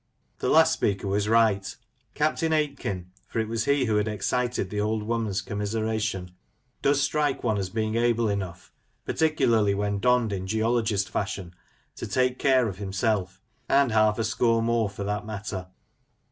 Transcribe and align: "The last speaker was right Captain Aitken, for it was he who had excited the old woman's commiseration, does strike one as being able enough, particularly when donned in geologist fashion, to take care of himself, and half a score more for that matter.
"The 0.39 0.49
last 0.49 0.73
speaker 0.73 1.07
was 1.07 1.29
right 1.29 1.75
Captain 2.15 2.51
Aitken, 2.51 3.11
for 3.27 3.37
it 3.37 3.47
was 3.47 3.65
he 3.65 3.85
who 3.85 3.97
had 3.97 4.07
excited 4.07 4.71
the 4.71 4.81
old 4.81 5.03
woman's 5.03 5.43
commiseration, 5.43 6.31
does 6.81 6.99
strike 6.99 7.43
one 7.43 7.59
as 7.59 7.69
being 7.69 7.93
able 7.97 8.27
enough, 8.27 8.71
particularly 9.05 9.75
when 9.75 9.99
donned 9.99 10.33
in 10.33 10.47
geologist 10.47 11.07
fashion, 11.07 11.53
to 11.97 12.07
take 12.07 12.39
care 12.39 12.67
of 12.67 12.79
himself, 12.79 13.39
and 13.69 13.91
half 13.91 14.17
a 14.17 14.23
score 14.23 14.63
more 14.63 14.89
for 14.89 15.03
that 15.03 15.23
matter. 15.23 15.67